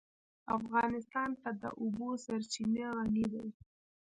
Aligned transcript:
افغانستان 0.57 1.29
په 1.41 1.49
د 1.61 1.63
اوبو 1.81 2.07
سرچینې 2.25 2.85
غني 2.95 3.25
دی. 3.33 3.47